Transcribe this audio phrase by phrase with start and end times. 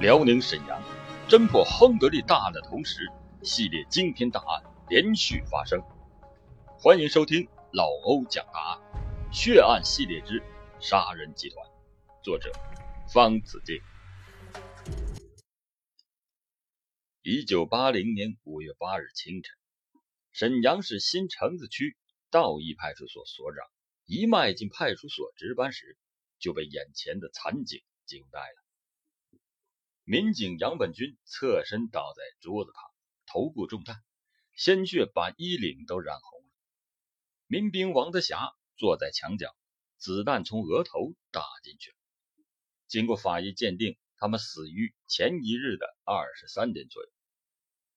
[0.00, 0.80] 辽宁沈阳
[1.28, 3.10] 侦破亨德利大案的同时，
[3.42, 5.82] 系列惊天大案连续发生。
[6.78, 10.40] 欢迎收听老欧讲大案，血案系列之
[10.78, 11.66] 杀人集团，
[12.22, 12.52] 作者
[13.12, 13.80] 方子敬。
[17.22, 19.52] 一九八零年五月八日清晨，
[20.30, 21.96] 沈阳市新城子区
[22.30, 23.66] 道义派出所所长
[24.06, 25.96] 一迈进派出所值班时，
[26.38, 28.57] 就被眼前的惨景惊呆了。
[30.10, 32.82] 民警杨本军侧身倒在桌子旁，
[33.26, 34.02] 头部中弹，
[34.56, 36.48] 鲜血把衣领都染红了。
[37.46, 39.54] 民兵王德霞坐在墙角，
[39.98, 41.96] 子弹从额头打进去了。
[42.86, 47.10] 经过法医鉴定，他们死于前一日的二十三点左右。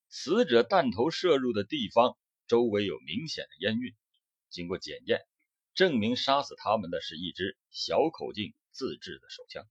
[0.09, 3.96] 死者弹头射入的地方周围有明显的烟晕，
[4.50, 5.22] 经过检验，
[5.73, 9.66] 证明杀死他们的是一支小口径自制的手枪。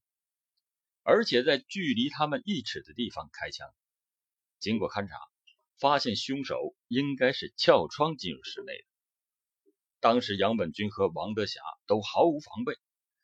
[1.03, 3.67] 而且在距离他们一尺的地方开枪。
[4.59, 5.15] 经过勘查，
[5.77, 8.85] 发现凶手应该是撬窗进入室内的。
[9.99, 12.77] 当时杨本军和王德霞都毫无防备，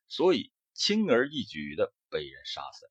[0.08, 2.90] 所以轻而易举的被人杀死。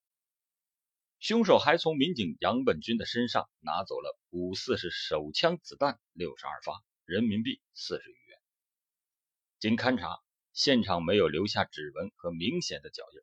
[1.18, 8.38] 凶手还从民警杨本军的身上拿走了五四式手枪子弹六十二发，人民币四十余元。
[9.58, 10.20] 经勘查，
[10.52, 13.20] 现场没有留下指纹和明显的脚印。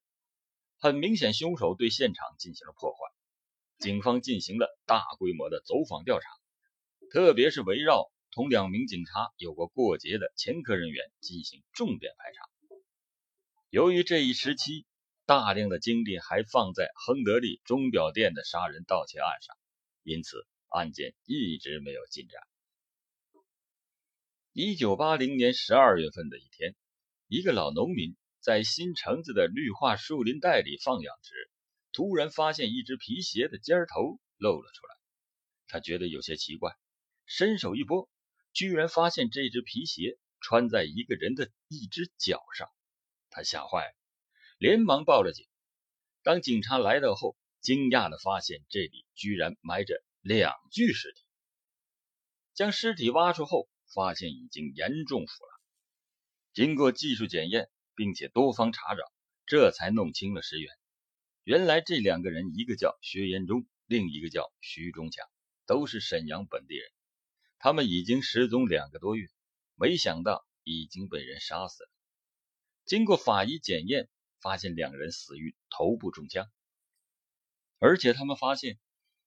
[0.83, 2.97] 很明显，凶手对现场进行了破坏。
[3.79, 6.27] 警方进行了大规模的走访调查，
[7.09, 12.49] 特别是围绕同两名警察有过过节的前科人员进行重点排查。
[13.69, 14.85] 由于这一时期
[15.25, 19.55] 大量的精力还放在亨德利钟表店的杀人盗窃案上，
[20.03, 22.41] 因此案件一直没有进展。
[24.51, 26.75] 一九八零年十二月份的一天，
[27.29, 28.17] 一个老农民。
[28.43, 31.49] 在新城子的绿化树林带里放养时，
[31.93, 34.95] 突然发现一只皮鞋的尖头露了出来。
[35.67, 36.75] 他觉得有些奇怪，
[37.25, 38.09] 伸手一拨，
[38.51, 42.67] 居然发现这只皮鞋穿在一个人的一只脚上。
[43.29, 43.95] 他吓坏了，
[44.57, 45.47] 连忙报了警。
[46.21, 51.23] 当警察来到后，惊讶地发现这里居然埋着两具尸体。
[52.53, 55.59] 将尸体挖出后，发现已经严重腐烂。
[56.53, 57.69] 经过技术检验。
[57.95, 59.03] 并且多方查找，
[59.45, 60.71] 这才弄清了石原。
[61.43, 65.27] 原来这两个人，一个叫薛延忠，另一个叫徐忠强，
[65.65, 66.89] 都是沈阳本地人。
[67.59, 69.27] 他们已经失踪两个多月，
[69.75, 71.89] 没想到已经被人杀死了。
[72.85, 74.09] 经过法医检验，
[74.41, 76.49] 发现两人死于头部中枪，
[77.79, 78.79] 而且他们发现，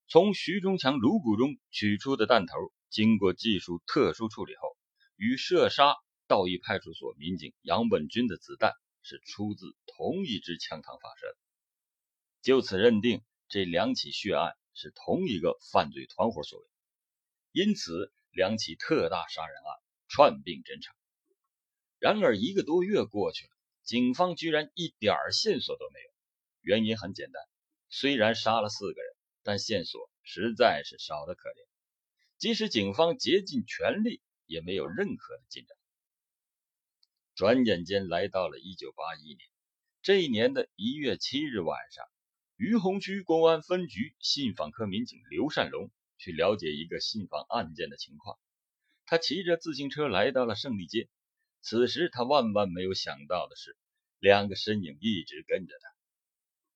[0.09, 2.55] 从徐忠强颅骨中取出的弹头，
[2.91, 4.77] 经过技术特殊处理后，
[5.17, 5.95] 与射杀。
[6.27, 8.73] 道义派出所民警杨本军的子弹
[9.03, 11.37] 是出自同一支枪膛发射的，
[12.43, 16.67] 就此认定这两起血案是同一个犯罪团伙所为，
[17.53, 19.77] 因此两起特大杀人案
[20.09, 20.93] 串并侦查。
[21.99, 23.51] 然而一个多月过去了，
[23.85, 26.11] 警方居然一点线索都没有。
[26.61, 27.41] 原因很简单，
[27.89, 31.67] 虽然杀了四个人，但线索实在是少得可怜，
[32.37, 35.76] 即使警方竭尽全力，也没有任何的进展。
[37.37, 39.41] 转眼间来到了一九八一年，
[40.01, 42.07] 这一年的一月七日晚上，
[42.57, 48.39] 于洪区公安分局信访科民警刘善龙去了解一个信访案件的情况。
[49.05, 51.11] 他骑着自行车来到了胜利街，
[51.61, 53.77] 此时他万万没有想到的是，
[54.19, 55.89] 两个身影一直跟着他。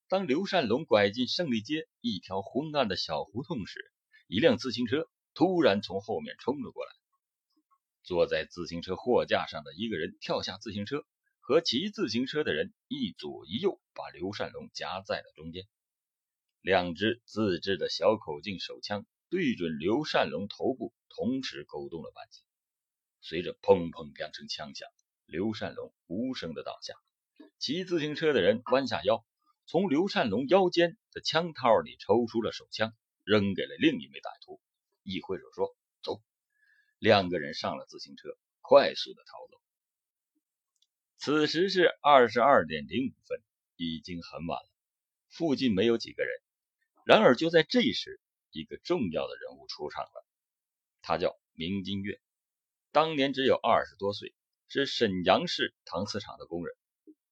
[0.08, 3.90] 当刘善龙拐进胜利街一条昏暗的小胡同时，
[4.26, 6.92] 一辆自行车突然从后面冲了过来。
[8.02, 11.04] 坐在自行车货架上的一个人跳下自行车，
[11.40, 15.66] 和骑自行车的人一左一右，把刘善龙夹在了中间。
[16.60, 22.42] 两支自制的小口径手枪对准刘善龙头部，同时勾动了扳机。
[23.20, 24.88] 随着砰砰两声枪响，
[25.26, 26.94] 刘善龙无声的倒下。
[27.58, 29.24] 骑自行车的人弯下腰，
[29.66, 32.94] 从刘善龙腰间的枪套里抽出了手枪，
[33.24, 34.60] 扔给了另一名歹徒，
[35.02, 35.76] 一挥手说：“。”
[37.00, 39.58] 两个人上了自行车，快速的逃走。
[41.16, 43.42] 此时是二十二点零五分，
[43.76, 44.68] 已经很晚了，
[45.30, 46.32] 附近没有几个人。
[47.06, 48.20] 然而就在这时，
[48.50, 50.26] 一个重要的人物出场了，
[51.00, 52.20] 他叫明金月，
[52.92, 54.34] 当年只有二十多岁，
[54.68, 56.76] 是沈阳市搪瓷厂的工人。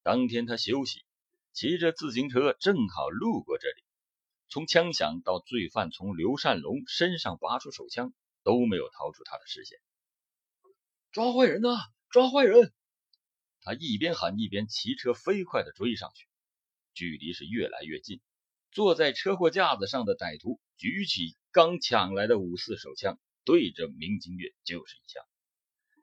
[0.02, 1.04] 当天他休息，
[1.52, 3.84] 骑着自行车正好路过这里。
[4.48, 8.14] 从枪响到罪犯从刘善龙身上拔出手枪。
[8.48, 9.78] 都没有逃出他的视线。
[11.12, 11.76] 抓坏人呐！
[12.08, 12.72] 抓坏人！
[13.60, 16.26] 他一边喊一边骑车飞快地追上去，
[16.94, 18.22] 距离是越来越近。
[18.70, 25.22] 坐在车货架子上的歹徒举起刚抢来的五四手枪，对着明金月就是一枪。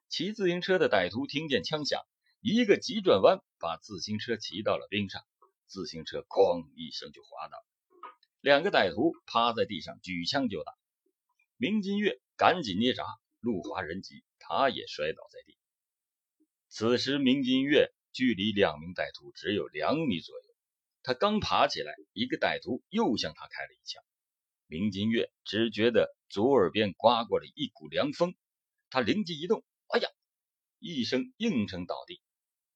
[0.07, 2.00] 骑自行车的歹徒听见枪响，
[2.42, 5.24] 一个急转弯，把自行车骑到了冰上，
[5.65, 7.57] 自行车哐一声就滑倒。
[8.39, 10.71] 两个歹徒趴在地上，举枪就打。
[11.57, 13.03] 明金月赶紧捏闸，
[13.39, 15.57] 路滑人急，他也摔倒在地。
[16.69, 20.55] 此时，明金月距离两名歹徒只有两米左右。
[21.01, 24.03] 他刚爬起来，一个歹徒又向他开了一枪。
[24.67, 28.35] 明金月只觉得左耳边刮过了一股凉风，
[28.89, 30.09] 他灵机一动，哎呀，
[30.79, 32.21] 一声应声倒地。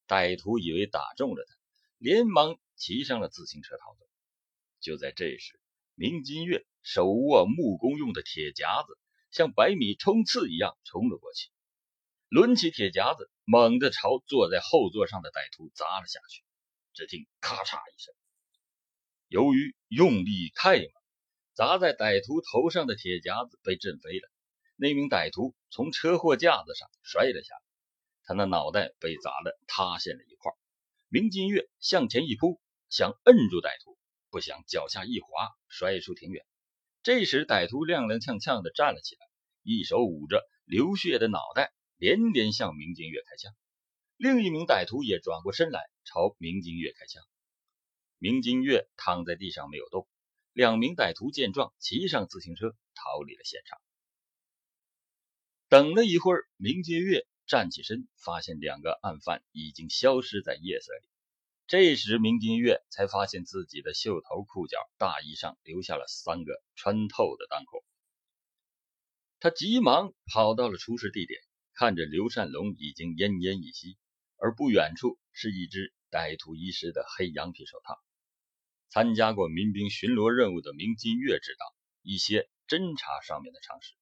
[0.07, 1.53] 歹徒以为打中了他，
[1.97, 4.07] 连忙骑上了自行车逃走。
[4.79, 5.59] 就在这时，
[5.95, 8.97] 明金月手握木工用的铁夹子，
[9.31, 11.50] 像百米冲刺一样冲了过去，
[12.30, 16.44] 抡起铁夹子，猛地朝坐在后座上的歹徒砸了下去。
[16.94, 18.14] 只听咔嚓一声，
[19.28, 20.90] 由于用力太猛，
[21.54, 24.30] 砸在歹徒头上的铁夹子被震飞了。
[24.76, 27.62] 那名歹徒从车祸架子上摔了下来，
[28.24, 30.52] 他那脑袋被砸得塌陷了一块。
[31.08, 32.60] 明金月向前一扑，
[32.90, 33.98] 想摁住歹徒，
[34.30, 35.28] 不想脚下一滑，
[35.68, 36.46] 摔出挺远。
[37.09, 39.21] 这时，歹徒踉踉跄跄地站了起来，
[39.63, 43.51] 一手捂着流血的脑袋，连连向明金月开枪。
[44.15, 47.23] 另一名歹徒也转过身来，朝明金月开枪。
[48.19, 50.07] 明金月躺在地上没有动。
[50.53, 53.81] 两名歹徒见状，骑上自行车逃离了现场。
[55.67, 61.07] 等了一会儿，明金月站起身，发现两个案犯已经消失在夜色里。
[61.69, 67.83] 这时，明金月才发现自己的袖头、裤脚、大衣上留下了三个穿透的弹孔。
[69.39, 71.39] 他急忙跑到了出事地点，
[71.75, 74.00] 看着刘善龙已经奄奄一息。
[74.42, 78.00] 而不远处是一只歹徒遗失的黑羊皮手套。
[78.89, 83.94] 参加过民兵巡逻任务的明金月知道一些侦查上面的常识。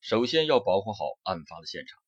[0.00, 1.98] 首先要保护好案发的现场。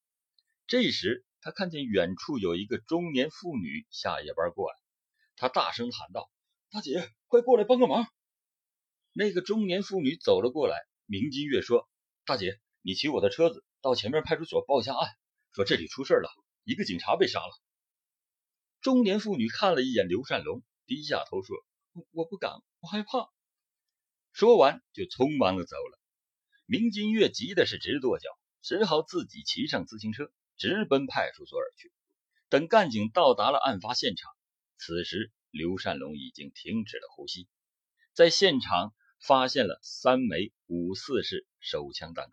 [0.67, 4.79] 这时，他看见远处有一个中年妇女下夜班过来，
[5.37, 6.31] 他大声喊道
[6.73, 8.07] ：“大姐，快过来帮个忙！”
[9.13, 10.77] 那个中年妇女走了过来。
[11.07, 11.89] 明金月说
[12.27, 15.15] ：“大姐，你骑我的车子到前面派出所报一下案，
[15.53, 16.31] 说这里出事了。”
[16.65, 17.53] 一个警察被杀了。
[18.81, 21.57] 中年妇女看了一眼刘善龙，低下头说
[21.95, 22.51] ：“我我不敢，
[22.81, 23.31] 我害怕。”
[24.33, 26.01] 说完就匆忙的走了。
[26.67, 28.29] 明金月急的是直跺脚，
[28.63, 31.93] 只好自己骑上自行车直奔派出所而去。
[32.49, 34.33] 等干警到达了案发现场，
[34.79, 37.49] 此时刘善龙已经停止了呼吸，
[38.13, 42.33] 在现场发现了三枚五四式手枪弹壳，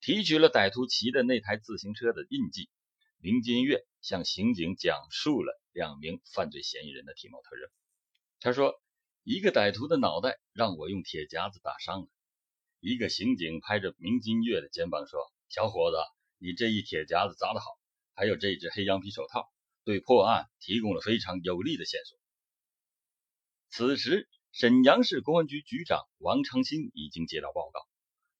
[0.00, 2.68] 提取了歹徒骑的那台自行车的印记。
[3.18, 7.68] 明金月向刑警讲述了两名犯罪嫌疑人的体貌特征。
[8.40, 8.80] 他说
[9.24, 12.08] ：“一个歹徒的脑袋让我用铁夹子打伤了。”
[12.78, 15.18] 一个刑警拍着明金月的肩膀说
[15.48, 15.96] ：“小伙子，
[16.38, 17.66] 你这一铁夹子砸得好，
[18.14, 19.50] 还有这只黑羊皮手套，
[19.86, 22.18] 对破案提供了非常有力的线索。”
[23.70, 27.80] 此时，沈阳市公安局局长王长兴已经接到报告，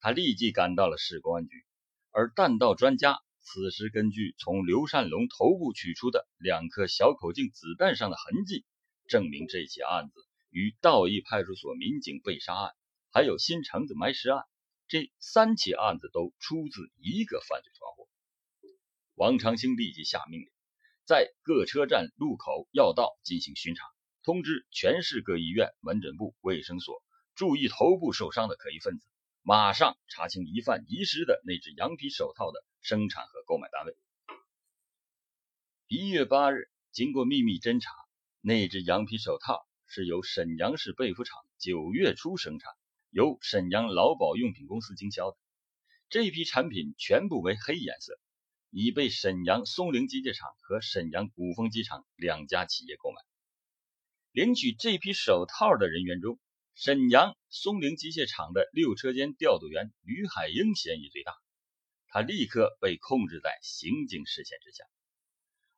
[0.01, 1.65] 他立即赶到了市公安局，
[2.11, 3.19] 而弹道专家。
[3.43, 8.65] 此时，根据从刘善龙头部取出的两颗小口径子弹上的痕迹，
[9.07, 10.15] 证明这起案子
[10.51, 12.73] 与道义派出所民警被杀案，
[13.13, 14.43] 还有新城子埋尸案
[14.89, 18.09] 这三起案子都出自一个犯罪团伙。
[19.15, 20.49] 王长兴立即下命令，
[21.07, 23.87] 在各车站、路口、要道进行巡查，
[24.23, 27.03] 通知全市各医院、门诊部、卫生所，
[27.35, 29.07] 注意头部受伤的可疑分子，
[29.43, 32.63] 马上查清疑犯遗失的那只羊皮手套的。
[32.83, 33.97] 生产和购买单位。
[35.89, 37.91] 一月八日，经过秘密侦查，
[38.41, 42.73] 那只羊皮手套是由沈阳市被服厂九月初生产，
[43.11, 45.37] 由沈阳劳保用品公司经销的。
[46.09, 48.17] 这批产品全部为黑颜色，
[48.71, 53.17] 已被沈阳松陵机械厂和沈阳古风机厂两家企业购买。
[54.33, 56.39] 领取这批手套的人员中，
[56.75, 61.33] 沈阳松陵机械厂的六车间调度员吕海英嫌疑最大。
[62.09, 64.85] 他立刻被控制在刑警视线之下，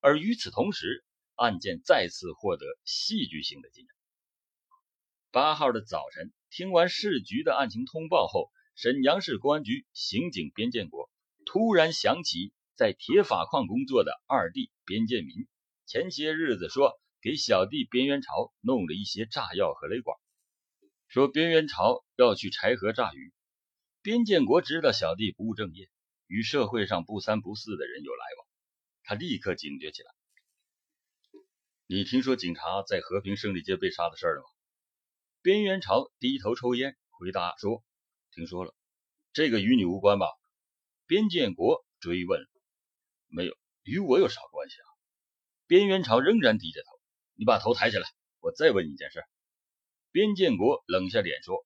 [0.00, 1.04] 而与此同时，
[1.34, 3.96] 案件再次获得戏剧性的进展。
[5.30, 11.10] 八号的早晨，听完市局的案情通报后，沈阳市公安局刑警边建国
[11.44, 15.48] 突然想起在铁法矿工作的二弟边建民，
[15.84, 20.16] 前些日子说给小弟边元朝弄了一些炸药和雷管，
[21.08, 23.32] 说边元朝要去柴河炸鱼。
[24.00, 25.90] 边建国知道小弟不务正业。
[26.28, 28.46] 与社会上不三不四的人有来往，
[29.02, 30.10] 他立刻警觉起来。
[31.86, 34.46] 你听说警察在和平胜利街被杀的事了吗？
[35.40, 37.82] 边元朝低头抽烟，回答说
[38.30, 38.72] ：“听说了，
[39.32, 40.26] 这个与你无关吧？”
[41.08, 42.46] 边建国追问
[43.28, 44.86] ：“没有，与我有啥关系啊？”
[45.66, 46.88] 边元朝仍然低着头。
[47.34, 48.08] 你把头抬起来，
[48.40, 49.22] 我再问你一件事。
[50.10, 51.64] 边建国冷下脸说：“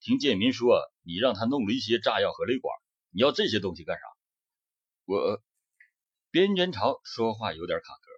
[0.00, 2.76] 听建民说，你让他弄了一些炸药和雷管，
[3.10, 4.02] 你要这些东西干啥？”
[5.06, 5.42] 我，
[6.30, 8.10] 边元朝说话有点卡壳。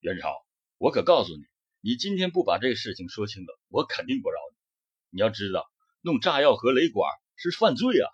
[0.00, 0.44] 元朝，
[0.76, 1.42] 我可告诉你，
[1.80, 5.16] 你今天不把这个事情说清楚，我肯定不饶你。
[5.16, 8.10] 你要知道，弄炸药和雷管是犯罪啊！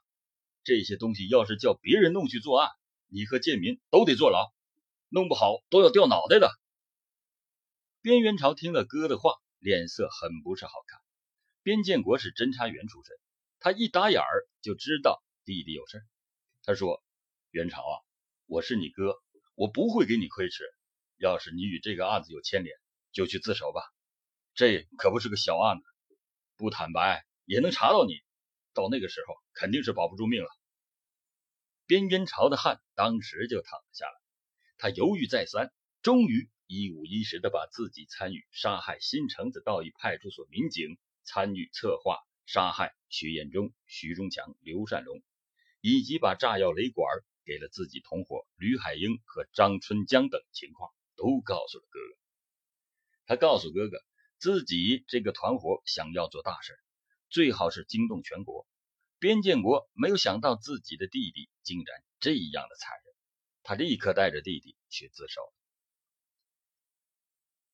[0.62, 2.70] 这些东西要是叫别人弄去作案，
[3.08, 4.52] 你和建民都得坐牢，
[5.08, 6.50] 弄不好都要掉脑袋的。
[8.02, 11.00] 边元朝听了哥的话，脸色很不是好看。
[11.62, 13.16] 边建国是侦查员出身，
[13.58, 16.02] 他一打眼儿就知道弟弟有事儿。
[16.62, 17.02] 他说
[17.50, 17.94] ：“元朝啊，
[18.46, 19.16] 我是你哥，
[19.54, 20.64] 我不会给你亏吃。
[21.16, 22.76] 要是你与这个案子有牵连，
[23.12, 23.82] 就去自首吧。
[24.54, 25.84] 这可不是个小案子，
[26.56, 28.14] 不坦白也能查到你。
[28.74, 30.48] 到那个时候，肯定是保不住命了。”
[31.86, 34.12] 边元朝的汗当时就淌了下来。
[34.78, 36.48] 他犹豫再三，终于。
[36.68, 45.22] 一五一十的把自己参与杀害新城子道义派出所民警、参与策划杀害徐延忠、徐忠强、刘善龙，
[45.80, 47.08] 以及把炸药雷管
[47.44, 52.18] 给了自己同伙吕海英和张春江等情况，都告诉了哥哥。
[53.26, 53.98] 他告诉哥哥，
[54.40, 56.76] 自己这个团伙想要做大事，
[57.30, 58.66] 最好是惊动全国。
[59.18, 63.14] 边建国没有想到自己的弟弟竟然这样的残忍，
[63.62, 65.40] 他立刻带着弟弟去自首。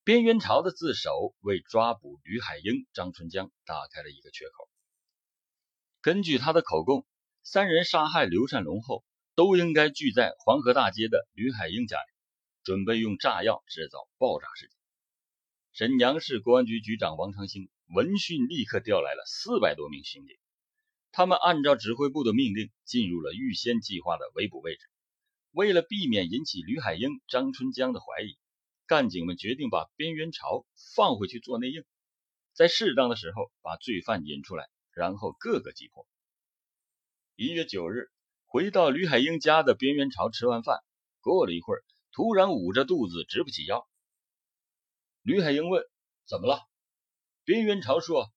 [0.04, 4.68] 边元朝的自首为抓捕吕海英、张春江打开了一个缺口。
[6.00, 7.06] 根据他的口供，
[7.44, 9.04] 三人杀害刘善龙后，
[9.36, 12.12] 都应该聚在黄河大街的吕海英家里，
[12.64, 14.76] 准备用炸药制造爆炸事件。
[15.72, 20.36] 沈阳市公安局局长王长兴闻讯，立刻调来了四百多名刑警，
[21.12, 24.80] 他们按照指挥部的命令，进入了预先计划的围捕位置。
[25.52, 28.36] 为了避免引起吕海英、张春江的怀疑。
[28.84, 31.82] 干警们决定把边元朝放回去做内应，
[32.52, 36.06] 在适当的时候把罪犯引出来，然后各个击破。
[37.34, 38.10] 一月九日，
[38.44, 40.80] 回到吕海英家的边元朝吃完饭，
[41.22, 43.88] 过了一会儿，突然捂着肚子直不起腰。
[45.22, 45.82] 吕海英问
[46.28, 46.60] ：“怎么了？”
[47.44, 48.30] 边元朝说：“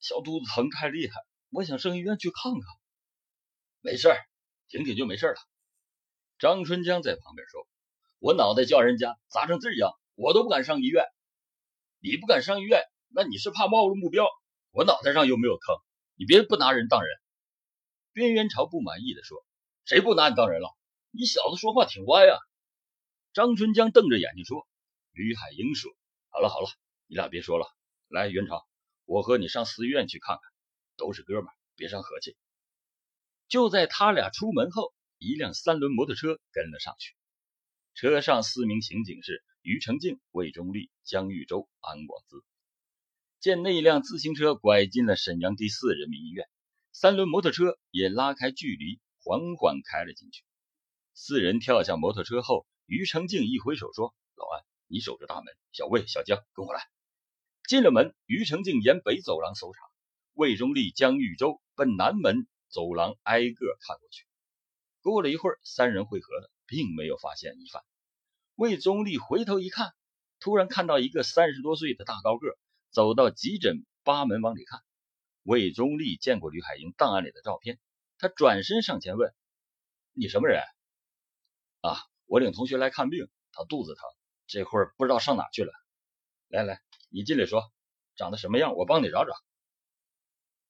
[0.00, 1.14] 小肚子疼太厉害，
[1.50, 2.62] 我想上医院去看看。”
[3.80, 4.18] 没事儿，
[4.68, 5.36] 挺挺就没事了。
[6.38, 7.66] 张春江在旁边说。
[8.20, 11.04] 我脑袋叫人家砸成这样，我都不敢上医院。
[12.00, 12.82] 你不敢上医院，
[13.14, 14.26] 那你是怕暴露目标。
[14.72, 15.76] 我脑袋上又没有坑，
[16.16, 17.08] 你别不拿人当人。
[18.12, 19.38] 边元朝不满意的说
[19.86, 20.76] ：“谁不拿你当人了？
[21.12, 22.34] 你小子说话挺歪啊！”
[23.32, 24.66] 张春江瞪着眼睛说
[25.14, 25.92] ：“吕海英说，
[26.30, 26.66] 好了好了，
[27.06, 27.68] 你俩别说了。
[28.08, 28.66] 来，元朝，
[29.04, 30.42] 我和你上四医院去看看，
[30.98, 32.36] 都是哥们，别伤和气。”
[33.48, 37.14] 就在他俩出门后，一辆三轮摩托车跟了上去。
[37.94, 42.44] 车上四名刑警是于成静、魏忠立、江玉洲、安广资。
[43.40, 46.46] 见那辆自行车拐进了沈阳第四人民医院，
[46.92, 50.42] 三轮摩托车也拉开距离，缓缓开了进去。
[51.14, 55.46] 四人跳下摩托车后，于成静一挥手说：“老安，你守着大门。
[55.72, 56.82] 小魏、小江，跟我来。”
[57.66, 59.80] 进了门，于成静沿北走廊搜查，
[60.38, 64.24] 魏忠立、江玉洲奔南门走廊挨个看过去。
[65.00, 66.48] 过了一会儿，三人汇合了。
[66.70, 67.82] 并没有发现疑犯。
[68.54, 69.94] 魏忠立回头一看，
[70.38, 72.58] 突然看到一个三十多岁的大高个
[72.90, 74.82] 走到急诊八门往里看。
[75.42, 77.80] 魏忠立见过吕海英档案里的照片，
[78.18, 79.34] 他转身上前问
[80.12, 80.62] ：“你什么人
[81.80, 84.02] ？”“啊，我领同学来看病，他肚子疼，
[84.46, 85.72] 这会儿不知道上哪去了。
[86.48, 87.72] ”“来来，你进来说，
[88.14, 88.74] 长得什么样？
[88.76, 89.32] 我帮你找找。”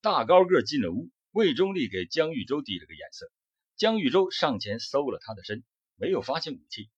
[0.00, 3.30] 大高个进了屋，魏忠立给江玉洲递了个眼色，
[3.76, 5.64] 江玉洲上前搜了他的身。
[5.96, 6.88] 没有发现武器，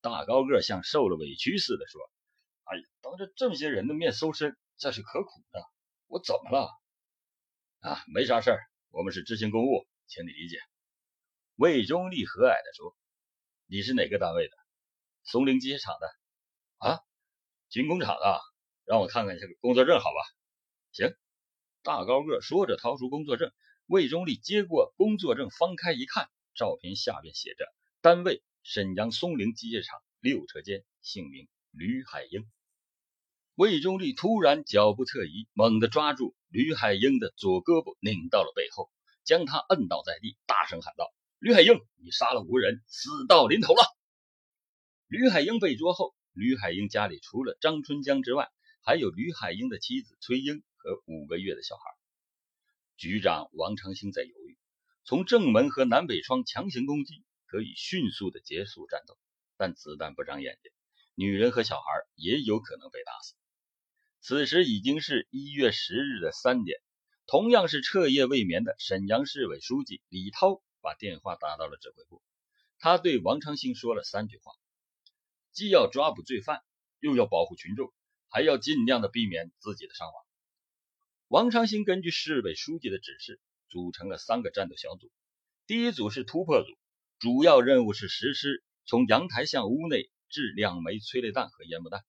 [0.00, 2.00] 大高个像受了委屈似的说
[2.66, 5.62] ：“哎呀，当着这么些人的面搜身，这是可苦的。
[6.08, 6.68] 我怎么了？
[7.78, 8.58] 啊，没啥事儿，
[8.90, 10.58] 我们是执行公务，请你理解。”
[11.54, 12.96] 魏忠立和蔼地说
[13.70, 14.56] ：“你是哪个单位的？
[15.22, 16.08] 松林机械厂的？
[16.78, 16.98] 啊，
[17.68, 18.40] 军工厂的？
[18.84, 20.20] 让我看看这个工作证，好吧？
[20.90, 21.14] 行。”
[21.88, 23.50] 大高个说着，掏出工作证。
[23.86, 27.64] 魏忠立接过工作证，翻开一看，照片下边写着
[28.02, 28.42] 单位。
[28.62, 32.46] 沈阳松陵机械厂六车间，姓名吕海英。
[33.54, 38.90] 魏忠立突然脚步侧移，猛地抓住吕海英的左胳膊，拧到了背后，
[39.24, 41.72] 将他摁倒在地，大声喊道：“吕海英，
[42.04, 43.80] 你杀了无人，死到临头了！”
[45.08, 48.50] 吕海英被捉后，吕海英家里除了张春江之外，
[48.84, 51.82] 还有吕海英的妻子崔英和五个月的小孩。
[52.96, 54.58] 局长王长兴在犹豫，
[55.04, 59.18] 从正门和南北窗强行攻击，可以迅速的结束战斗，
[59.56, 60.72] 但子弹不长眼睛，
[61.14, 63.34] 女人和小孩也有可能被打死。
[64.20, 66.80] 此时已经是一月十日的三点，
[67.26, 72.22] 同样是彻夜未眠的沈阳市委书记李涛把电话打到了指挥部，
[72.78, 74.52] 他对王长兴说了三句话：
[75.52, 76.62] 既要抓捕罪犯，
[77.00, 77.92] 又要保护群众。
[78.30, 80.27] 还要尽量的避免自己的伤亡。
[81.28, 85.12] 王长兴根据市委书记的指示，组成了三个战斗小组。
[85.66, 86.68] 第一组是突破组，
[87.18, 92.02] 主要任务是实施从阳台向屋内掷两枚催泪弹和烟幕弹。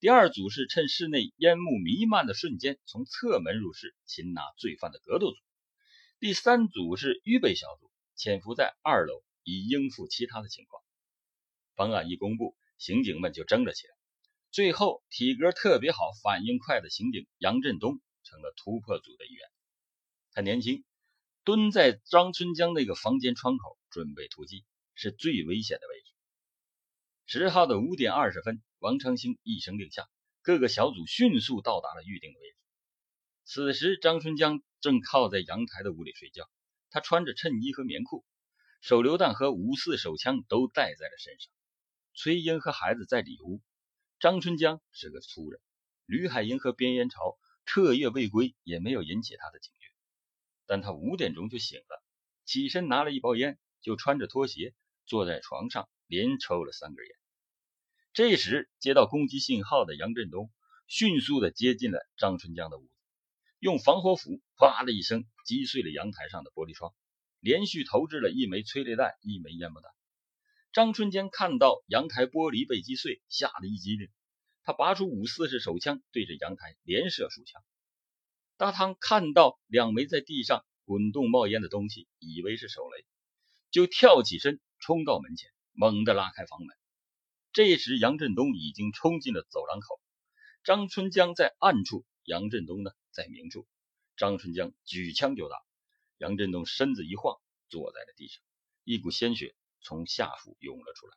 [0.00, 5.36] 第二组是趁室内烟幕弥漫的瞬间，从侧门入室擒拿罪犯的格斗组。
[6.20, 10.82] 第三组是预备小组，潜伏在二楼，以应付其他的情况。
[11.74, 13.94] 方案一公布，刑警们就争了起来。
[14.50, 17.98] 最后，体格特别好、反应快的刑警杨振东
[18.32, 19.46] 成了突破组的一员。
[20.32, 20.84] 他年轻，
[21.44, 26.12] 蹲在张春江那个房间窗口准备突击，是最危险的位置。
[27.26, 30.08] 十号的五点二十分，王长兴一声令下，
[30.40, 32.56] 各个小组迅速到达了预定的位置。
[33.44, 36.48] 此时，张春江正靠在阳台的屋里睡觉，
[36.88, 38.24] 他穿着衬衣和棉裤，
[38.80, 41.52] 手榴弹和五四手枪都带在了身上。
[42.14, 43.60] 崔英和孩子在里屋。
[44.18, 45.60] 张春江是个粗人，
[46.06, 49.86] 吕海英和边延朝彻夜未归，也没有引起他的警觉。
[50.66, 52.04] 但他五点钟就醒了，
[52.44, 54.74] 起身拿了一包烟，就穿着拖鞋
[55.06, 57.16] 坐在床上，连抽了三根烟。
[58.12, 60.50] 这时接到攻击信号的杨振东
[60.86, 62.90] 迅速的接近了张春江的屋子，
[63.58, 66.92] 用防火斧“啪”的一声击碎了阳台上的玻璃窗，
[67.40, 69.90] 连续投掷了一枚催泪弹，一枚烟幕弹。
[70.72, 74.08] 张春江看到阳台玻璃被击碎，吓得一激灵，
[74.62, 77.62] 他拔出五四式手枪，对着阳台连射数枪。
[78.56, 83.04] 大汤看到两枚在地上滚动冒烟的东西，以为是手雷，
[83.70, 86.76] 就跳起身冲到门前，猛地拉开房门。
[87.52, 90.00] 这时杨振东已经冲进了走廊口，
[90.64, 93.66] 张春江在暗处，杨振东呢在明处。
[94.16, 95.56] 张春江举枪就打，
[96.18, 98.42] 杨振东身子一晃，坐在了地上，
[98.84, 99.54] 一股鲜血。
[99.84, 101.16] 从下腹涌了出来，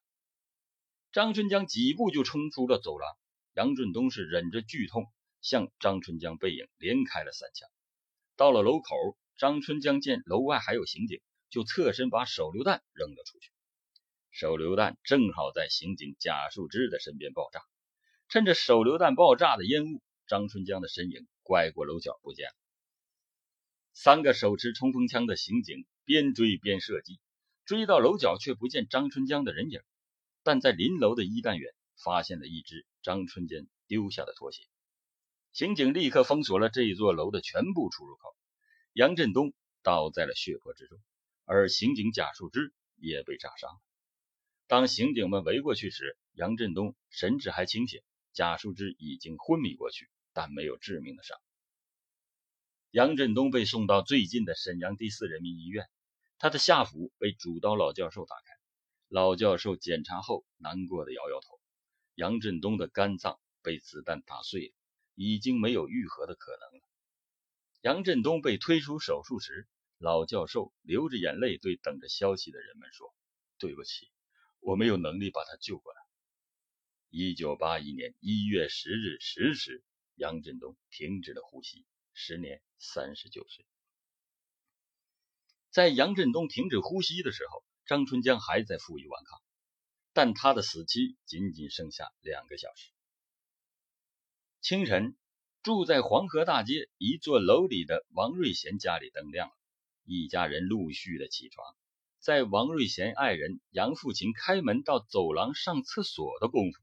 [1.11, 3.15] 张春江几步就冲出了走廊。
[3.55, 5.05] 杨振东是忍着剧痛，
[5.39, 7.69] 向张春江背影连开了三枪。
[8.35, 13.49] 到了楼口，张春江见楼外还有刑警，就侧身把手榴弹扔了出去。
[14.29, 17.61] 手榴弹正好在刑警贾树枝的身边爆炸，
[18.27, 22.55] 趁着手榴弹爆炸的烟雾，张春江的身影拐过楼角不见了。
[23.93, 27.21] 三个手持冲锋枪的刑警边追边射击。
[27.63, 29.79] 追到楼角，却不见张春江的人影，
[30.43, 31.73] 但在临楼的一干员
[32.05, 34.61] 发现了一只张春坚丢下的拖鞋。
[35.51, 38.35] 刑警立刻封锁了这一座楼的全部出入口。
[38.93, 40.99] 杨振东倒在了血泊之中，
[41.45, 43.71] 而刑警贾树枝也被炸伤。
[44.67, 48.01] 当刑警们围过去时，杨振东神志还清醒，
[48.33, 51.37] 贾树枝已经昏迷过去，但没有致命的伤。
[52.91, 55.85] 杨振东被送到最近的沈阳第四人民医院。
[56.37, 58.53] 他的下腹被主刀老教授打开，
[59.07, 61.54] 老教授检查后难过的摇摇头。
[62.15, 64.73] 杨振东的肝脏被子弹打碎了，
[65.15, 66.87] 已经没有愈合的可能了。
[67.81, 73.13] 杨振东被推出手术室，老教授流着眼泪对等着消息的人们说
[73.59, 74.09] ：“对不起，
[74.59, 75.99] 我没有能力把他救过来。”
[77.11, 79.83] 一九八一年一月十日十时，
[80.15, 83.65] 杨振东停止了呼吸，时年三十九岁。
[85.69, 89.41] 在杨振东停止呼吸的时候，张春江还在负隅顽抗，
[90.15, 92.89] 但他的死期仅仅剩下两个小时。
[94.61, 95.13] 清晨，
[95.61, 99.53] 住在黄河大街一座楼里的王瑞贤家里灯亮了，
[100.05, 101.67] 一家人陆续的起床。
[102.21, 106.79] 在王瑞贤爱人杨富琴开门到走廊上厕所的功夫，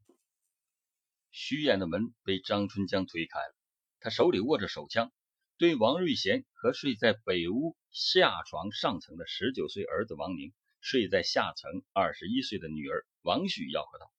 [1.30, 3.54] 虚掩的门被张春江推开了，
[3.98, 5.10] 他手里握着手枪。
[5.56, 14.12] 对王瑞贤和睡在北屋下床上层的十九岁儿子王宁，睡在下层二十一岁的女儿王旭吆喝道：“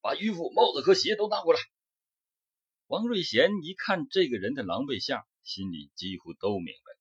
[0.00, 1.60] 把衣服、帽子和鞋都拿过来。”
[2.88, 6.98] 王瑞贤一看这个人的狼狈相，心里几乎都明白。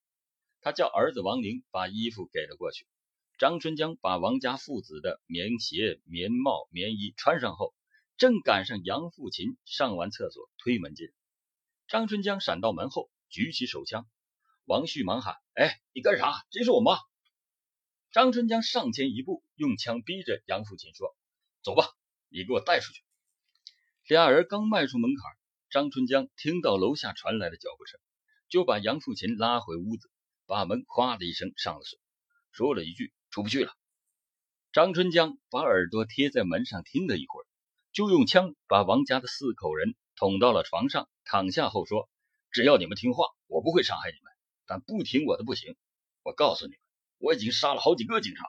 [0.62, 2.88] 他叫儿子王宁把衣服给了过去。
[3.38, 7.74] 张春江把王家父子的棉鞋、棉帽、棉衣穿上后，
[8.18, 11.08] 正赶上杨富琴上完厕所推门进。
[11.88, 13.10] 张春江闪到门后。
[13.30, 14.08] 举起手枪，
[14.64, 16.46] 王旭忙喊：“哎，你干啥？
[16.50, 16.98] 这是我妈！”
[18.14, 21.14] 张春江上前一步，用枪逼着杨富琴说
[21.68, 21.84] ：“走吧，
[22.30, 23.04] 你给我带出去。”
[24.08, 25.34] 俩人刚迈出门槛，
[25.70, 28.00] 张春江听到楼下传来的脚步声，
[28.48, 30.10] 就把杨富琴拉回屋子，
[30.46, 32.00] 把门咵的一声上了锁，
[32.54, 33.74] 说了一句“出不去了”。
[34.72, 37.46] 张春江把耳朵贴在门上听了一会儿，
[37.92, 42.10] 就用枪把王家的四口人捅到了床上，躺下后说
[42.50, 44.32] ：“只要你们听话，我不会伤害你们。
[44.66, 45.76] 但不听我的不行。
[46.24, 46.80] 我告诉你们，
[47.18, 48.46] 我已经杀了好几个警察。”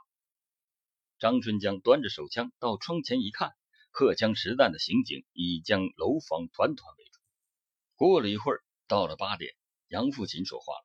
[1.18, 3.52] 张春江端着手枪到窗前一看，
[3.90, 7.20] 荷枪实弹的刑警已将楼房团团围住。
[7.96, 9.52] 过了一会儿，到了八点，
[9.88, 10.84] 杨富琴说话了：“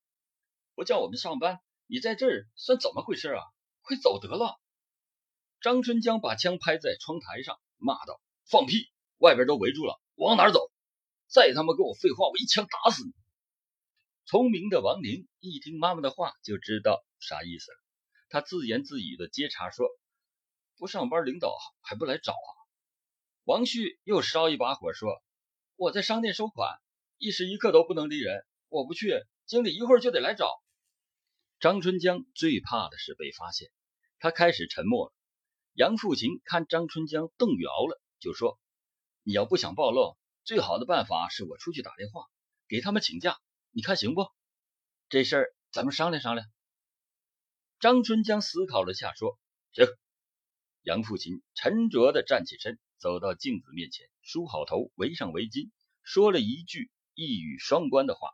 [0.73, 3.43] 不叫我们上班，你在这儿算怎么回事啊？
[3.81, 4.59] 快走得了！”
[5.61, 8.19] 张春江把枪拍在窗台上，骂道
[8.49, 8.89] ：“放屁！
[9.17, 10.71] 外边都围住了，往哪走？
[11.27, 13.13] 再他妈跟我废话，我一枪打死你！”
[14.25, 17.77] 聪明的王玲一听妈妈的话，就知道啥意思了。
[18.29, 19.87] 他自言自语的接茬说
[20.77, 22.51] ：“不上班，领导还不来找啊？”
[23.45, 25.21] 王旭又烧一把火说
[25.75, 26.79] ：“我在商店收款，
[27.17, 30.49] 一时一刻都不能离人，我不去，经理一会儿就得来找。”
[31.59, 33.69] 张春江最怕的是被发现，
[34.19, 35.13] 他开始沉默了。
[35.73, 38.59] 杨富琴看张春江动摇了，就说
[39.23, 42.25] ：“你要不想暴露，最好的办法是我出去打电话
[42.67, 43.37] 给他们请假，
[43.71, 44.27] 你看行不？
[45.09, 46.47] 这事儿咱们商量商量。”
[47.79, 49.37] 张春江思考了下，说
[49.73, 49.85] ：“行。”
[50.83, 58.31] 杨富琴沉着地站起身，走到镜子面前，梳好头，围上围巾，说了一句一语双关的话：“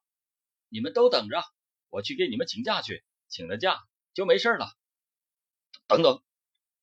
[0.67, 1.43] 你们都等着，
[1.89, 3.77] 我去给你们请假去，请了假
[4.15, 4.73] 就没事了。”
[5.87, 6.23] 等等。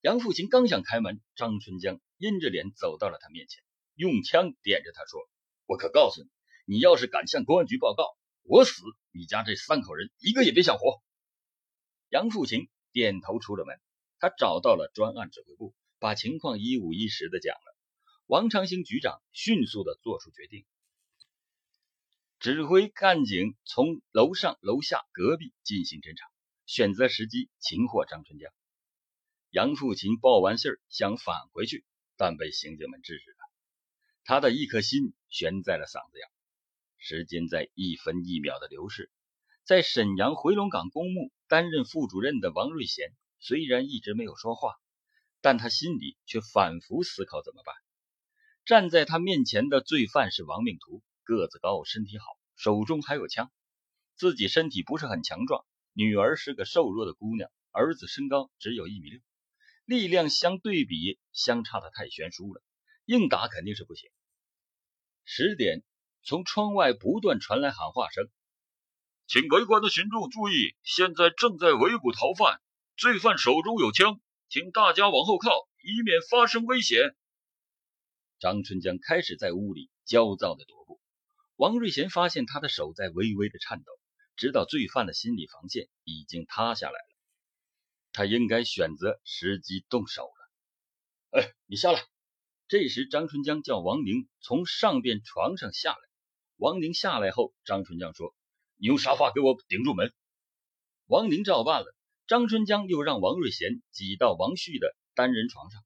[0.03, 3.65] 杨富琴刚想开门，张春江阴着脸走到了他面前，
[3.97, 5.21] 用枪点着他说
[5.67, 6.29] ：“我可告诉你，
[6.77, 11.03] 你要是敢向公安局报告，我死，你家这三口人一个也别想活。”
[12.09, 13.81] 杨富琴点头出了门，
[14.19, 17.77] 他找到了专案指挥部，把情况一五一十的讲了。
[18.27, 20.65] 王长兴局长迅速的做出决定，
[22.41, 26.27] 指挥干警从楼上楼下隔壁进行侦查，
[26.67, 28.53] 选择时机擒获张春江。
[29.51, 31.85] 杨富琴报完信儿，想返回去，
[32.17, 33.37] 但被刑警们制止了。
[34.25, 36.29] 他的一颗心悬在了嗓子眼。
[36.99, 39.11] 时间在一分一秒的流逝。
[39.63, 43.13] 在沈阳回龙岗公墓担任副主任的王瑞贤，
[43.47, 44.75] 虽然一直没有说话，
[45.41, 47.77] 但他心里却反复思考怎么办。
[48.65, 52.25] 站在他面前的罪犯是王命徒，个子高，身体好，
[52.57, 53.53] 手中还有枪。
[54.17, 59.21] 自己身体不是很强壮，女儿是个瘦弱的姑娘，儿子身高只有一米六。
[59.85, 62.61] 力量相对比相差的太悬殊了，
[63.05, 64.11] 硬打肯定是不行。
[65.23, 65.85] 十点，
[66.25, 68.29] 从窗外不断传来喊话声
[69.29, 72.61] ：“请围观的群众注意，现在正在围捕逃犯，
[72.97, 75.51] 罪犯手中有枪，请大家往后靠，
[75.83, 77.15] 以免发生危险。”
[78.41, 81.01] 张春江开始在屋里焦躁的踱步。
[81.57, 83.93] 王瑞贤发现他的手在微微的颤抖，
[84.37, 87.17] 知道罪犯的心理防线已经塌下来了。
[88.13, 91.41] 他应该选择时机动手了。
[91.41, 92.03] 哎，你下来。
[92.69, 95.99] 这时，张春江叫王宁从上边床上下来。
[96.57, 98.35] 王宁下来后，张春江说
[98.77, 100.13] ：“你用沙发给我顶住门。”
[101.07, 101.96] 王宁照办了。
[102.27, 105.81] 张春江又让王瑞贤挤到王旭的单人床上。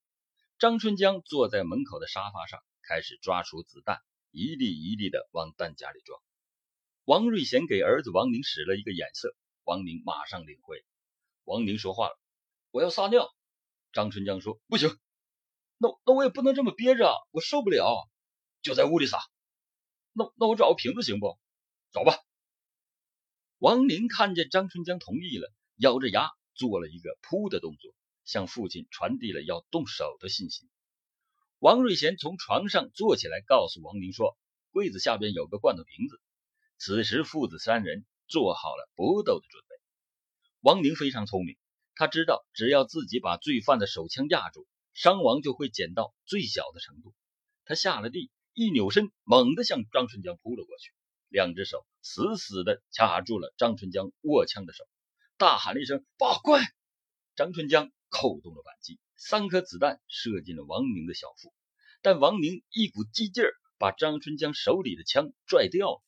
[0.59, 3.99] 张春江坐在门口的沙发上，开始抓出子弹，
[4.31, 6.19] 一粒一粒的往弹夹里装。
[7.05, 10.83] 王瑞贤给儿子王宁使了一个眼色，王宁马上领会。
[11.45, 12.19] 王宁说话了。
[12.71, 13.29] 我要撒尿，
[13.93, 14.97] 张春江说：“不行，
[15.77, 18.09] 那那我也不能这么憋着，我受不了。
[18.63, 19.19] 就在屋里撒。
[20.15, 21.39] 那那我找个瓶子行不？
[21.93, 22.15] 找吧。”
[23.59, 27.95] 王宁看见张春江同意了，咬着牙做了一个扑的动作，
[28.27, 30.69] 向父亲传递了要动手的信息。
[31.59, 34.37] 王瑞贤从床上坐起来，告诉王宁说
[34.73, 36.21] ：“柜子下边有个罐头瓶子。”
[36.77, 39.77] 此时，父子三人做好了搏斗的准备。
[40.61, 41.57] 王宁非常聪明。
[41.95, 47.15] 他知道，只要自己把罪犯的手枪压住，伤亡就会减到最小的程度。
[47.65, 50.93] 他下了地，一扭身，猛地向张春江扑了过去，
[51.29, 54.85] 两只手死死地卡住了张春江握枪的手，
[55.41, 56.63] 大喊了一声：“报官！”
[57.35, 61.55] 张春江扣动了扳机，三颗子弹射进了王宁的小腹，
[62.03, 66.03] 但王宁一股激劲儿把张春江手里的枪拽掉了。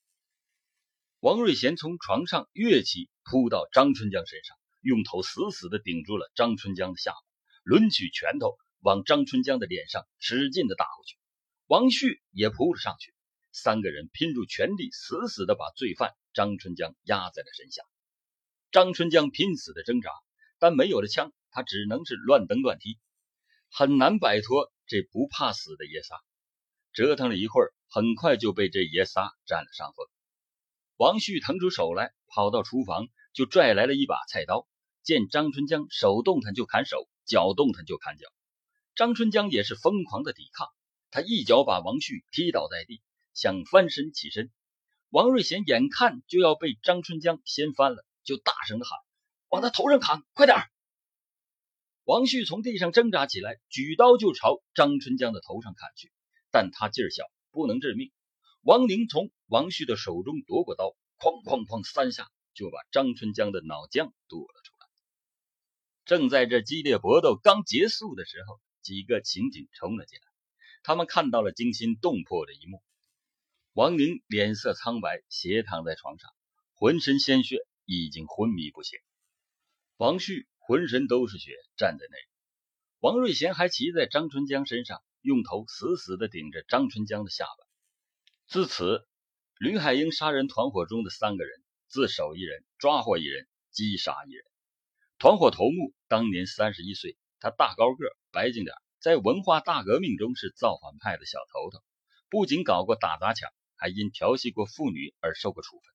[1.21, 4.55] 王瑞贤从床上跃起，扑到张春江身上。
[4.83, 7.17] 用头死死地顶住了张春江的下巴，
[7.63, 11.17] 抡起拳头往张春江的脸上使劲地打过去。
[11.69, 13.15] 王旭也扑了上去，
[13.51, 17.83] 三个人拼住全力，死死地把罪犯张春江压在了身下。
[18.73, 20.11] 张春江拼死的挣扎，
[20.59, 22.99] 但没有了枪，他只能是乱蹬乱踢，
[23.71, 26.17] 很难摆脱这不怕死的爷仨。
[26.95, 30.07] 折腾了一会儿，很快就被这爷仨占了上风。
[30.97, 34.67] 王旭腾出手来，跑到厨房就拽来了一把菜刀。
[35.03, 38.27] 见张春江手动弹就砍手，脚动弹就砍脚。
[38.95, 40.69] 张春江也是疯狂的抵抗，
[41.11, 43.03] 他一脚把王旭踢倒在地，
[43.35, 44.51] 想翻身起身。
[45.11, 48.99] 王瑞贤眼看就要被张春江掀翻了，就大声的喊
[49.49, 50.57] ：“往他头上砍，快点！”
[52.05, 56.13] 王旭从地上挣扎起来，举刀就朝张春江的头上砍去，
[56.51, 58.11] 但他劲儿小，不能致命。
[58.63, 64.87] 王宁从王旭的手中夺过刀，哐哐哐三下就把张春江的脑浆剁了出来。
[66.05, 70.25] 正在这激烈搏斗刚结束的时候，几个刑警冲了进来，
[70.83, 72.83] 他们看到了惊心动魄的一幕：
[73.73, 76.31] 王宁脸色苍白，斜躺在床上，
[76.75, 77.59] 浑身鲜血，
[77.93, 78.99] 已经昏迷不醒；
[79.97, 82.25] 王旭浑身都是血，站在那里；
[83.01, 87.67] 王瑞贤还骑在张春江身上，用头死死地顶着张春江的下巴。
[88.47, 89.07] 自此，
[89.59, 94.45] 吕海英杀人团伙中的三个人自首一人，抓获一人，击杀一人。
[95.19, 101.85] 团伙头目当年三十一岁，他大高个，白净点，在文化大革命中是造反派的小头头，
[102.29, 105.92] 不仅搞过打砸抢，还因调戏过妇女而受过处分。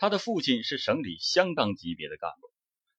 [0.00, 2.50] 他的父亲是省里相当级别的干部。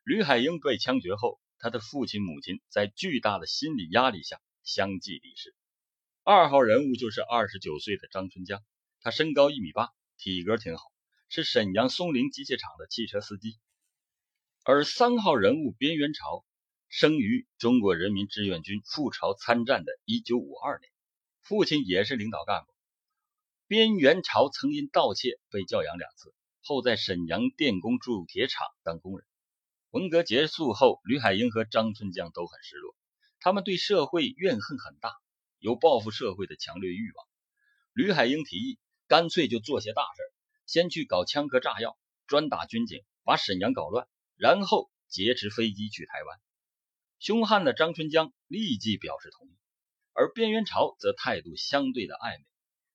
[0.03, 5.55] 吕海英被枪决后，他的父亲母亲在巨大的心理压力下相继离世。
[6.23, 8.63] 二号人物就是二十九岁的张春江，
[8.99, 10.83] 他身高一米八，体格挺好，
[11.27, 13.57] 是沈阳松陵机械厂的汽车司机。
[14.63, 16.45] 而三号人物边元朝，
[16.87, 20.91] 生于中国人民志愿军赴朝参战的一九五二年，
[21.41, 22.71] 父亲也是领导干部。
[23.65, 29.27] 边元朝曾因盗窃被教养两次，后在沈阳电工铸铁厂当工人。
[29.89, 32.95] 文革结束后，吕海英和张春江都很失落，
[33.39, 35.13] 他们对社会怨恨很大。
[35.59, 37.27] 有报复社会的强烈欲望，
[37.93, 40.23] 吕海英提议，干脆就做些大事
[40.65, 46.39] 先去搞枪壳炸药，专打军警，把沈阳搞乱，然后劫持飞机去台湾。
[47.19, 49.51] 凶悍的张春江立即表示同意，
[50.13, 52.45] 而边元朝则态度相对的暧昧。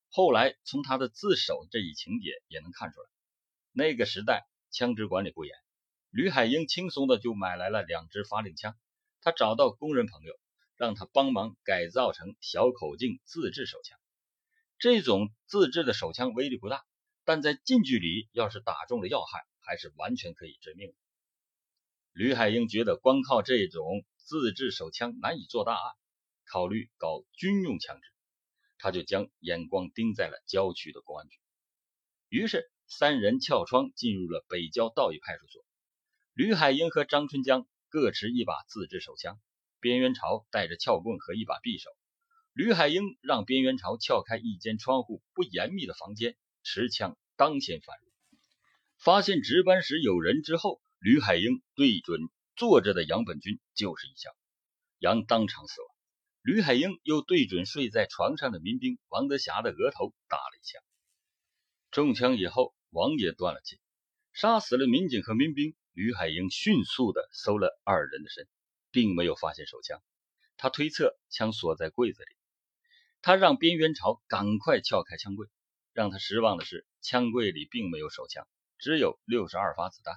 [0.09, 3.07] 后来从他的自首这一情节也能看出来，
[3.77, 5.55] 那个时代枪支管理不严，
[6.09, 8.75] 吕海英轻松的就买来了两支发令枪，
[9.21, 10.33] 他找到工人朋友。
[10.79, 13.97] 让他帮忙改造成小口径自制手枪。
[14.77, 16.85] 这种自制的手枪威力不大，
[17.25, 20.95] 但在近距离要是打中了要害，还是完全可以致命的。
[22.13, 25.95] 吕海英觉得光靠这种自制手枪难以做大案，
[26.45, 28.07] 考虑搞军用枪支，
[28.77, 31.39] 他就将眼光盯在了郊区的公安局。
[32.29, 35.63] 于是三人撬窗进入了北郊道义派出所。
[36.33, 39.39] 吕海英和张春江各持一把自制手枪。
[39.79, 41.91] 边元朝带着撬棍和一把匕首，
[42.51, 48.11] 吕海英让边元朝撬开一间窗户不严密的房间，持枪当先翻入。
[48.97, 52.21] 发现值班室有人之后，吕海英对准
[52.55, 54.33] 坐着的杨本军就是一枪，
[54.97, 55.89] 杨当场死亡。
[56.41, 60.81] 吕海英又对准睡在床上的民兵王德霞的额头打了一枪。
[61.91, 63.79] 中枪以后，王也断了气，
[64.33, 65.75] 杀死了民警和民兵。
[65.93, 68.47] 吕海英迅速地搜了二人的身。
[68.89, 70.01] 并没有发现手枪，
[70.55, 72.35] 他推测枪锁在柜子里。
[73.21, 75.47] 他让边元朝赶快撬开枪柜，
[75.93, 78.47] 让他失望的是，枪柜里并没有手枪，
[78.79, 80.15] 只有六十二发子弹。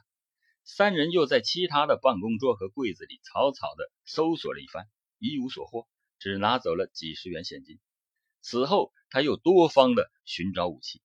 [0.64, 4.86] 三人又在其他的办公桌和柜子里草草的搜索了一番，
[5.18, 7.80] 一无所获，只拿走了几十元现金。
[8.40, 11.02] 此后，他又多方的寻找武器，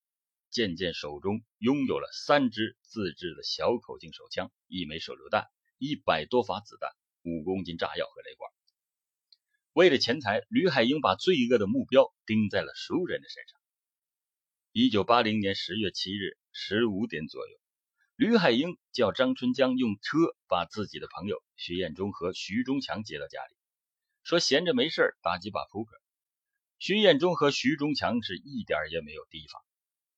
[0.56, 5.44] 渐渐手中拥有了三支自制的小口径手枪、一枚手榴弹、
[5.78, 6.90] 一百多发子弹。
[7.28, 8.52] 五公斤炸药和雷管。
[9.74, 13.60] 为了钱财，吕海英把罪恶的目标盯在了熟人的身上。
[14.72, 17.58] 一九八零年十月七日十五点左右，
[18.16, 23.56] 吕海英叫张春江用车把自己的朋友徐彦忠和徐忠强接到家里，
[24.24, 26.00] 说闲着没事打几把扑克。
[26.78, 29.65] 徐彦忠和徐忠强是一点也没有提防。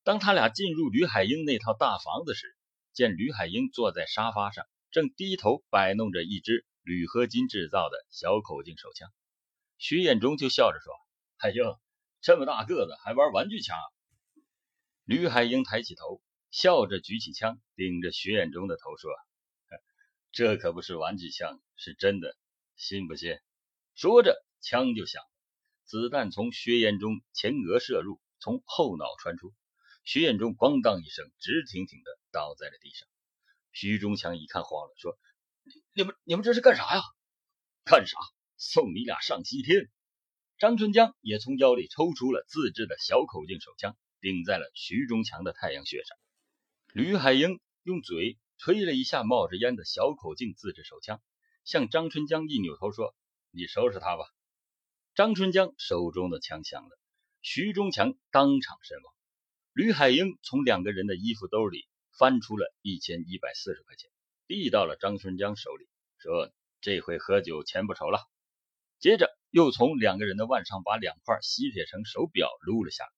[0.07, 2.55] 当他俩进入吕海英那套大房子时，
[2.93, 6.65] 见吕海英坐在沙发上，正低头摆弄着一只。
[6.81, 9.11] 铝合金制造的小口径手枪，
[9.77, 10.93] 徐彦忠就笑着说
[11.35, 11.61] ：“海英，
[12.21, 13.75] 这么大个子还玩玩具枪？”
[15.03, 19.11] 吕海英抬起头，笑着举起枪，顶着徐彦忠的头说
[20.31, 22.37] ：“这可不是玩具枪，是真的，
[22.77, 23.37] 信不信？”
[23.93, 25.21] 说着，枪就响，
[25.83, 29.53] 子弹从薛彦忠前额射入，从后脑穿出，
[30.07, 33.05] 徐彦忠咣当一声，直挺挺的倒在了地上。
[33.73, 35.19] 徐忠强一看慌了，说。
[35.93, 37.01] 你们你们这是干啥呀？
[37.83, 38.17] 干啥？
[38.55, 39.89] 送你俩上西天！
[40.57, 46.17] 张春江也从腰里抽出了自制的小口径手枪，顶在了徐忠强的太阳穴上。
[46.93, 51.21] 吕海英用嘴吹了一下冒着烟的小口径自制手枪，
[51.65, 53.13] 向张春江一扭头说
[53.51, 54.23] ：“你收拾他吧。”
[55.15, 56.97] 张春江手中的枪响了，
[57.41, 59.13] 徐忠强当场身亡。
[59.77, 61.87] 吕海英从两个人的衣服兜里
[62.17, 64.09] 翻出了一千一百四十块钱，
[64.47, 65.87] 递到了张春江手里，
[66.17, 68.19] 说：“这回喝酒钱不愁了。”
[68.97, 73.11] 接着又从两个人的腕上把两块吸铁城手表撸了下来。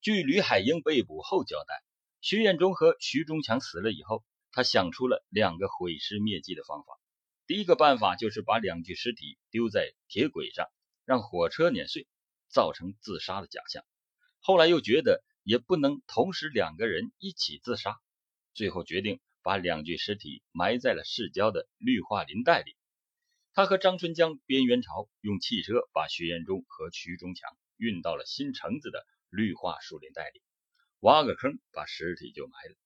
[0.00, 1.74] 据吕海英被捕后交代。
[2.20, 6.92] 徐彦忠和徐忠强死了以后，他想出了两个毁尸灭迹的方法。
[7.48, 10.68] 第一个办法就是把两具尸体丢在铁轨上，
[11.04, 12.06] 让火车碾碎，
[12.48, 13.84] 造成自杀的假象。
[14.38, 18.00] 后来又觉得也不能同时两个人一起自杀，
[18.54, 22.76] 最后决定把两具尸体埋在了市郊的绿化林带里。
[23.54, 30.42] 他和张春江、边元朝用汽车把徐延中和徐忠强运到了新城子的绿化树林带里。
[31.00, 32.76] 挖个坑，把尸体就埋了。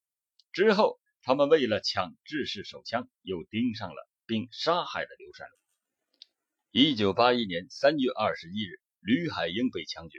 [0.52, 5.58] 之后，他们为了抢制式手枪，又盯上了并杀害了刘善龙。
[6.70, 10.18] 一九八一年三月二十一日，吕海英被枪决，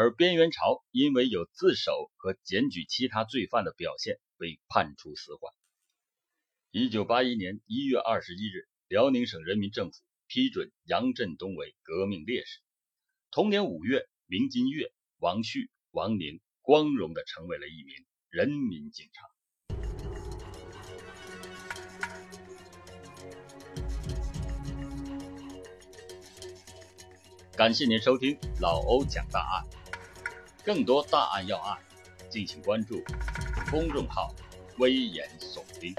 [0.00, 5.52] 而边元朝因为有自首和检举其他罪犯的表现，被判处死缓。
[6.70, 12.60] 一九八一年一月二十一日，辽宁省人民政府批准杨振东为革命烈士。
[13.32, 16.40] 同年五月，明金月、王旭、王宁。
[16.62, 17.96] 光荣的成为了一名
[18.30, 19.26] 人民警察。
[27.56, 29.66] 感谢您收听老欧讲大案，
[30.68, 31.78] 更多大案要案，
[32.28, 33.02] 敬请关注
[33.70, 34.34] 公众号
[34.76, 35.94] “危言耸听”。